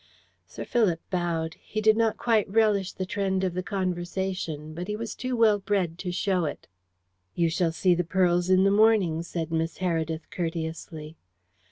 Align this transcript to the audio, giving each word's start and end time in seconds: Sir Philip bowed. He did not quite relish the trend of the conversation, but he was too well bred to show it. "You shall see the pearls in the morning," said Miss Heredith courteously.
Sir 0.47 0.65
Philip 0.65 0.99
bowed. 1.11 1.57
He 1.61 1.79
did 1.79 1.95
not 1.95 2.17
quite 2.17 2.49
relish 2.49 2.91
the 2.91 3.05
trend 3.05 3.43
of 3.43 3.53
the 3.53 3.61
conversation, 3.61 4.73
but 4.73 4.87
he 4.87 4.95
was 4.95 5.13
too 5.13 5.37
well 5.37 5.59
bred 5.59 5.99
to 5.99 6.11
show 6.11 6.45
it. 6.45 6.67
"You 7.35 7.51
shall 7.51 7.71
see 7.71 7.93
the 7.93 8.03
pearls 8.03 8.49
in 8.49 8.63
the 8.63 8.71
morning," 8.71 9.21
said 9.21 9.51
Miss 9.51 9.77
Heredith 9.77 10.27
courteously. 10.35 11.17